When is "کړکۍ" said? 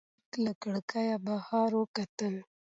0.61-1.07